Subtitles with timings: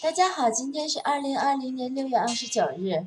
[0.00, 3.06] 大家好，今天是二零二零年六月二十九日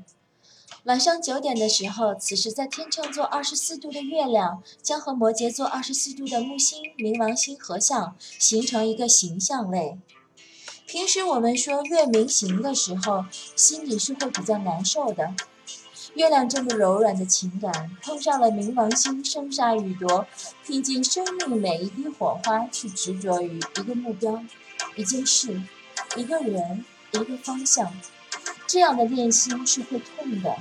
[0.83, 9.97] 晚上九点的时候，此时在天秤座二十四度的月亮将和摩羯座二十四度的木星、冥王星合相，形成一个形象位。
[10.85, 13.23] 平时我们说月冥行的时候，
[13.55, 15.33] 心里是会比较难受的。
[16.15, 20.27] 月亮这么柔软的情感，碰上了冥王星生杀予夺，
[20.67, 24.43] 拼尽生命每一滴火花去执着于一个目标、
[24.97, 25.61] 一件事。
[26.17, 27.93] 一个人，一个方向，
[28.67, 30.57] 这样的练习是会痛的。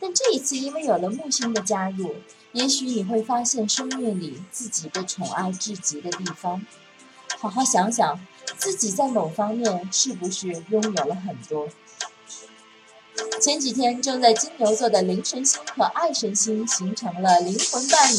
[0.00, 2.16] 但这一次，因为有了木星的加入，
[2.52, 6.64] 也许你会发现生命里自己被宠爱至极的地方。
[7.38, 8.18] 好好想想，
[8.56, 11.68] 自己在某方面是不是拥有了很多？
[13.40, 18.16] 前几天正在金牛座的灵神星和爱神星形成了灵魂伴侣、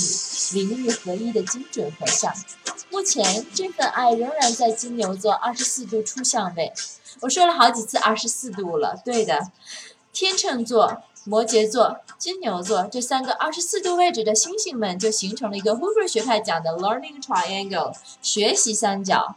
[0.53, 2.34] 灵域合一的精准合相。
[2.91, 6.73] 目前这份爱仍然在金牛座二十四度初相位，
[7.22, 9.50] 我说了好几次二十四度了，对的。
[10.11, 19.36] 天秤座、摩羯座、金牛座这三个二十四度位置的星星们，就形成了一个 Hoover 学派讲的 Learning Triangle 学习三角。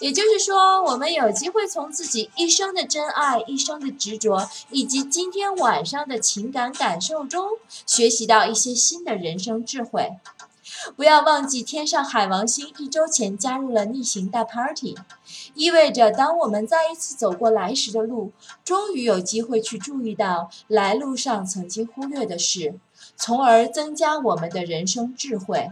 [0.00, 7.50] 也就是说，我们有机会从自己一生的真爱、一生的执着，以及今天晚上的情感感受中，
[7.86, 10.12] 学习到一些新的人生智慧。
[10.96, 14.96] 不要忘记，天上海王星一周前加入了逆行大 party，
[15.54, 18.32] 意味着当我们再一次走过来时的路，
[18.64, 22.74] 终于有机会去注意到来路上曾经忽略的事，
[23.16, 25.70] 从而增加我们的人生智慧。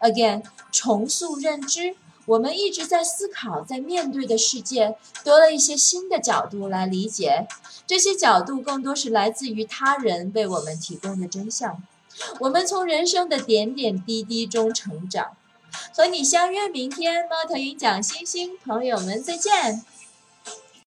[0.00, 7.46] Again，重塑认知，我们一直在思考，在面对的世界多了一些新的角度来理解，
[7.86, 11.82] 这些角度更多是来自于他人为我们提供的真相。
[12.40, 15.36] 我们从人生的点点滴滴中成长，
[15.94, 17.26] 和你相约明天。
[17.28, 19.84] 猫头鹰讲星星，朋友们再见。